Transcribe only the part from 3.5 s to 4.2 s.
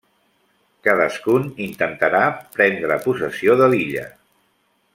de l'illa.